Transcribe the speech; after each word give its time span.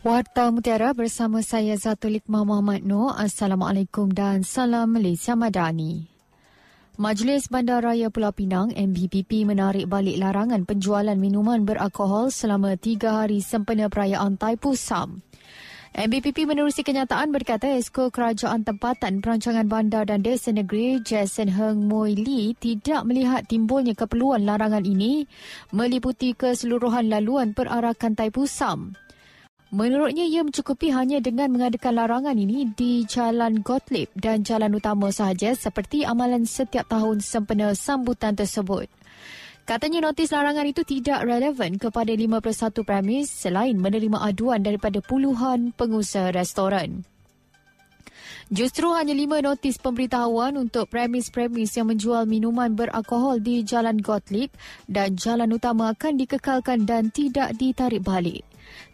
Warta 0.00 0.48
Mutiara 0.48 0.96
bersama 0.96 1.44
saya 1.44 1.76
Zatulik 1.76 2.24
Muhammad 2.24 2.80
Noor. 2.88 3.20
Assalamualaikum 3.20 4.08
dan 4.08 4.40
salam 4.40 4.96
Malaysia 4.96 5.36
Madani. 5.36 6.08
Majlis 6.96 7.52
Bandaraya 7.52 8.08
Pulau 8.08 8.32
Pinang 8.32 8.72
MBPP 8.72 9.44
menarik 9.44 9.92
balik 9.92 10.16
larangan 10.16 10.64
penjualan 10.64 11.12
minuman 11.20 11.68
beralkohol 11.68 12.32
selama 12.32 12.80
tiga 12.80 13.20
hari 13.20 13.44
sempena 13.44 13.92
perayaan 13.92 14.40
Taipu 14.40 14.72
Sam. 14.72 15.20
MBPP 15.92 16.48
menerusi 16.48 16.80
kenyataan 16.80 17.28
berkata 17.28 17.68
Esko 17.68 18.08
Kerajaan 18.08 18.64
Tempatan 18.64 19.20
Perancangan 19.20 19.68
Bandar 19.68 20.08
dan 20.08 20.24
Desa 20.24 20.48
Negeri 20.48 21.04
Jason 21.04 21.52
Heng 21.52 21.92
Mui 21.92 22.16
Lee 22.16 22.56
tidak 22.56 23.04
melihat 23.04 23.44
timbulnya 23.44 23.92
keperluan 23.92 24.48
larangan 24.48 24.88
ini 24.88 25.28
meliputi 25.76 26.32
keseluruhan 26.32 27.12
laluan 27.12 27.52
perarakan 27.52 28.16
Taipu 28.16 28.48
Sam. 28.48 28.96
Menurutnya 29.70 30.26
ia 30.26 30.42
mencukupi 30.42 30.90
hanya 30.90 31.22
dengan 31.22 31.46
mengadakan 31.54 31.94
larangan 31.94 32.34
ini 32.34 32.74
di 32.74 33.06
Jalan 33.06 33.62
Gottlieb 33.62 34.10
dan 34.18 34.42
jalan 34.42 34.74
utama 34.74 35.14
sahaja 35.14 35.54
seperti 35.54 36.02
amalan 36.02 36.42
setiap 36.42 36.90
tahun 36.90 37.22
sempena 37.22 37.70
sambutan 37.78 38.34
tersebut. 38.34 38.90
Katanya 39.70 40.10
notis 40.10 40.34
larangan 40.34 40.66
itu 40.66 40.82
tidak 40.82 41.22
relevan 41.22 41.78
kepada 41.78 42.10
51 42.10 42.82
premis 42.82 43.30
selain 43.30 43.78
menerima 43.78 44.18
aduan 44.18 44.58
daripada 44.58 44.98
puluhan 44.98 45.70
pengusaha 45.78 46.34
restoran. 46.34 47.06
Justru 48.50 48.90
hanya 48.92 49.14
lima 49.14 49.38
notis 49.38 49.78
pemberitahuan 49.78 50.58
untuk 50.58 50.90
premis-premis 50.90 51.70
yang 51.78 51.88
menjual 51.88 52.26
minuman 52.26 52.74
beralkohol 52.74 53.38
di 53.38 53.62
Jalan 53.62 54.02
Gottlieb 54.02 54.50
dan 54.90 55.14
jalan 55.14 55.54
utama 55.54 55.94
akan 55.94 56.18
dikekalkan 56.18 56.82
dan 56.88 57.14
tidak 57.14 57.54
ditarik 57.54 58.02
balik. 58.02 58.42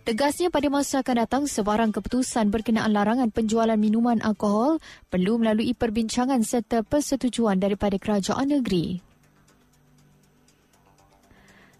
Tegasnya 0.06 0.52
pada 0.52 0.70
masa 0.70 1.02
akan 1.02 1.16
datang 1.26 1.44
sebarang 1.50 1.90
keputusan 1.90 2.48
berkenaan 2.48 2.94
larangan 2.94 3.28
penjualan 3.34 3.76
minuman 3.76 4.22
alkohol 4.22 4.78
perlu 5.10 5.36
melalui 5.42 5.74
perbincangan 5.74 6.46
serta 6.46 6.86
persetujuan 6.86 7.58
daripada 7.58 7.98
kerajaan 7.98 8.54
negeri. 8.54 9.05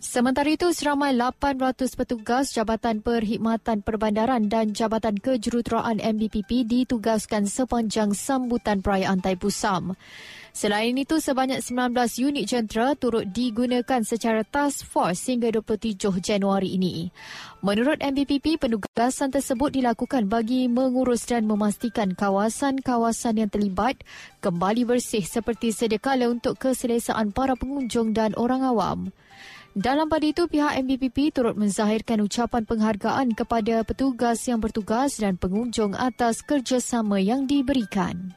Sementara 0.07 0.47
itu, 0.47 0.71
seramai 0.71 1.19
800 1.19 1.99
petugas 1.99 2.55
Jabatan 2.55 3.03
Perkhidmatan 3.03 3.83
Perbandaran 3.83 4.47
dan 4.47 4.71
Jabatan 4.71 5.19
Kejuruteraan 5.19 5.99
MBPP 5.99 6.63
ditugaskan 6.63 7.51
sepanjang 7.51 8.15
sambutan 8.15 8.87
perayaan 8.87 9.19
Taipusam. 9.19 9.99
Selain 10.55 10.95
itu, 10.95 11.19
sebanyak 11.19 11.59
19 11.59 12.23
unit 12.23 12.47
jentera 12.47 12.95
turut 12.95 13.27
digunakan 13.35 14.07
secara 14.07 14.47
task 14.47 14.87
force 14.87 15.27
hingga 15.27 15.51
27 15.59 15.99
Januari 16.23 16.79
ini. 16.79 17.11
Menurut 17.67 17.99
MBPP, 17.99 18.63
penugasan 18.63 19.35
tersebut 19.35 19.75
dilakukan 19.75 20.31
bagi 20.31 20.71
mengurus 20.71 21.27
dan 21.27 21.51
memastikan 21.51 22.15
kawasan-kawasan 22.15 23.43
yang 23.43 23.51
terlibat 23.51 24.07
kembali 24.39 24.87
bersih 24.87 25.27
seperti 25.27 25.75
sedia 25.75 25.99
kala 25.99 26.31
untuk 26.31 26.63
keselesaan 26.63 27.35
para 27.35 27.59
pengunjung 27.59 28.15
dan 28.15 28.39
orang 28.39 28.63
awam. 28.63 29.11
Dalam 29.77 30.09
pada 30.09 30.25
itu, 30.25 30.49
pihak 30.49 30.73
MBPP 30.89 31.37
turut 31.37 31.53
menzahirkan 31.53 32.25
ucapan 32.25 32.65
penghargaan 32.65 33.37
kepada 33.37 33.85
petugas 33.85 34.41
yang 34.49 34.57
bertugas 34.57 35.21
dan 35.21 35.37
pengunjung 35.37 35.93
atas 35.93 36.41
kerjasama 36.41 37.21
yang 37.21 37.45
diberikan. 37.45 38.33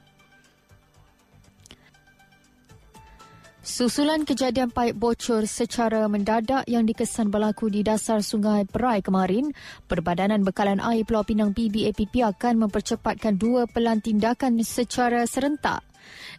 Susulan 3.64 4.28
kejadian 4.28 4.68
paip 4.68 4.92
bocor 4.92 5.48
secara 5.48 6.04
mendadak 6.12 6.68
yang 6.68 6.84
dikesan 6.84 7.32
berlaku 7.32 7.72
di 7.72 7.80
dasar 7.80 8.20
Sungai 8.20 8.68
Perai 8.68 9.00
kemarin, 9.00 9.56
Perbadanan 9.88 10.44
Bekalan 10.44 10.76
Air 10.84 11.08
Pulau 11.08 11.24
Pinang 11.24 11.56
PBAPP 11.56 12.20
akan 12.20 12.68
mempercepatkan 12.68 13.40
dua 13.40 13.64
pelan 13.64 14.04
tindakan 14.04 14.60
secara 14.60 15.24
serentak 15.24 15.89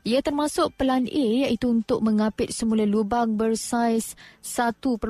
ia 0.01 0.19
termasuk 0.25 0.73
pelan 0.77 1.05
A 1.05 1.25
iaitu 1.45 1.69
untuk 1.69 2.01
mengapit 2.01 2.49
semula 2.49 2.87
lubang 2.87 3.37
bersaiz 3.37 4.17
1.15 4.41 5.01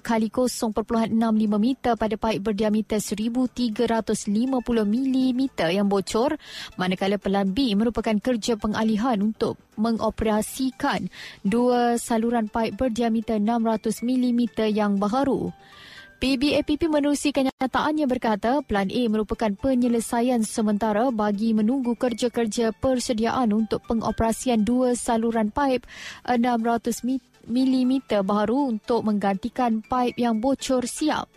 kali 0.00 0.28
0.65 0.32 1.12
meter 1.58 1.92
pada 1.98 2.16
paip 2.16 2.40
berdiameter 2.40 3.00
1350 3.02 3.84
mm 4.84 5.40
yang 5.68 5.86
bocor 5.86 6.40
manakala 6.80 7.20
pelan 7.20 7.52
B 7.52 7.76
merupakan 7.76 8.16
kerja 8.16 8.56
pengalihan 8.56 9.20
untuk 9.20 9.60
mengoperasikan 9.78 11.06
dua 11.46 11.96
saluran 12.00 12.50
paip 12.50 12.74
berdiameter 12.74 13.38
600 13.38 14.02
mm 14.02 14.40
yang 14.74 14.98
baharu. 14.98 15.54
PBAPP 16.18 16.90
menerusi 16.90 17.30
kenyataannya 17.30 18.10
berkata 18.10 18.58
Plan 18.66 18.90
A 18.90 19.02
merupakan 19.06 19.54
penyelesaian 19.54 20.42
sementara 20.42 21.14
bagi 21.14 21.54
menunggu 21.54 21.94
kerja-kerja 21.94 22.74
persediaan 22.74 23.54
untuk 23.54 23.86
pengoperasian 23.86 24.66
dua 24.66 24.98
saluran 24.98 25.54
paip 25.54 25.86
600 26.26 27.06
mm 27.46 27.92
baru 28.26 28.66
untuk 28.66 29.06
menggantikan 29.06 29.78
paip 29.86 30.18
yang 30.18 30.42
bocor 30.42 30.90
siap. 30.90 31.30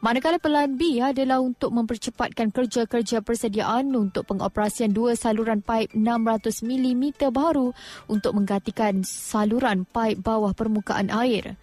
Manakala 0.00 0.40
pelan 0.40 0.80
B 0.80 1.04
adalah 1.04 1.44
untuk 1.44 1.76
mempercepatkan 1.76 2.48
kerja-kerja 2.48 3.20
persediaan 3.20 3.92
untuk 3.92 4.24
pengoperasian 4.24 4.88
dua 4.88 5.20
saluran 5.20 5.60
paip 5.60 5.92
600 5.92 6.64
mm 6.64 7.28
baru 7.28 7.76
untuk 8.08 8.32
menggantikan 8.40 9.04
saluran 9.04 9.84
paip 9.84 10.24
bawah 10.24 10.56
permukaan 10.56 11.12
air. 11.12 11.60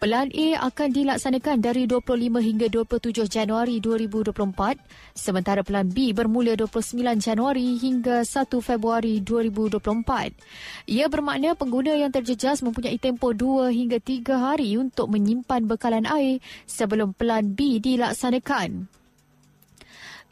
Pelan 0.00 0.32
A 0.32 0.72
akan 0.72 0.96
dilaksanakan 0.96 1.60
dari 1.60 1.84
25 1.84 2.40
hingga 2.40 2.72
27 2.72 3.20
Januari 3.28 3.84
2024 3.84 4.32
sementara 5.12 5.60
pelan 5.60 5.92
B 5.92 6.16
bermula 6.16 6.56
29 6.56 7.20
Januari 7.20 7.76
hingga 7.76 8.24
1 8.24 8.48
Februari 8.64 9.20
2024. 9.20 10.88
Ia 10.88 11.04
bermakna 11.04 11.52
pengguna 11.52 11.92
yang 12.00 12.08
terjejas 12.08 12.64
mempunyai 12.64 12.96
tempoh 12.96 13.36
2 13.36 13.68
hingga 13.76 14.00
3 14.00 14.40
hari 14.40 14.80
untuk 14.80 15.12
menyimpan 15.12 15.68
bekalan 15.68 16.08
air 16.08 16.40
sebelum 16.64 17.12
pelan 17.12 17.52
B 17.52 17.76
dilaksanakan. 17.76 18.99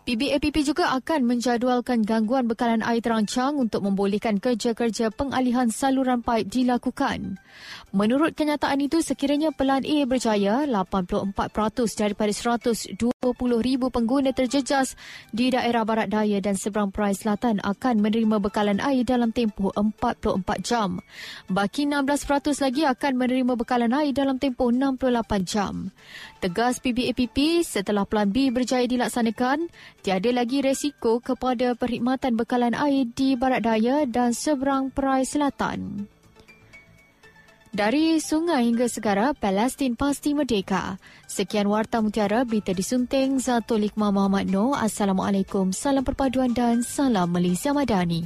PBAPP 0.09 0.65
juga 0.65 0.89
akan 0.97 1.29
menjadualkan 1.29 2.01
gangguan 2.01 2.49
bekalan 2.49 2.81
air 2.81 3.05
terancang 3.05 3.61
untuk 3.61 3.85
membolehkan 3.85 4.41
kerja-kerja 4.41 5.13
pengalihan 5.13 5.69
saluran 5.69 6.25
paip 6.25 6.49
dilakukan. 6.49 7.37
Menurut 7.93 8.33
kenyataan 8.33 8.81
itu, 8.81 9.05
sekiranya 9.05 9.53
pelan 9.53 9.85
A 9.85 10.09
berjaya, 10.09 10.65
84% 10.65 11.37
daripada 12.01 12.33
120,000 12.33 12.97
pengguna 13.93 14.33
terjejas 14.33 14.97
di 15.29 15.53
daerah 15.53 15.85
barat 15.85 16.09
daya 16.09 16.41
dan 16.41 16.57
seberang 16.57 16.89
perai 16.89 17.13
selatan 17.13 17.61
akan 17.61 18.01
menerima 18.01 18.41
bekalan 18.41 18.81
air 18.81 19.05
dalam 19.05 19.29
tempoh 19.29 19.77
44 19.77 20.41
jam. 20.65 21.05
Baki 21.53 21.85
16% 21.85 22.65
lagi 22.65 22.89
akan 22.89 23.13
menerima 23.13 23.53
bekalan 23.61 23.93
air 23.93 24.17
dalam 24.17 24.41
tempoh 24.41 24.73
68 24.73 25.45
jam. 25.45 25.93
Tegas 26.41 26.81
PBAPP 26.81 27.61
setelah 27.61 28.09
Plan 28.09 28.33
B 28.33 28.49
berjaya 28.49 28.89
dilaksanakan, 28.89 29.69
tiada 30.03 30.31
lagi 30.31 30.63
resiko 30.63 31.19
kepada 31.19 31.75
perkhidmatan 31.75 32.39
bekalan 32.39 32.75
air 32.75 33.07
di 33.13 33.35
Barat 33.35 33.67
Daya 33.67 34.05
dan 34.09 34.33
seberang 34.33 34.91
Perai 34.95 35.27
Selatan. 35.27 36.09
Dari 37.69 38.17
sungai 38.19 38.65
hingga 38.65 38.89
segara, 38.89 39.37
Palestin 39.37 39.93
pasti 39.93 40.33
merdeka. 40.33 40.97
Sekian 41.29 41.69
Warta 41.69 42.01
Mutiara, 42.01 42.43
berita 42.43 42.73
disunting 42.73 43.39
Zatulik 43.39 43.93
Muhammad 43.95 44.49
Noor. 44.49 44.81
Assalamualaikum, 44.81 45.71
salam 45.77 46.03
perpaduan 46.03 46.57
dan 46.57 46.81
salam 46.81 47.29
Malaysia 47.29 47.77
Madani. 47.77 48.25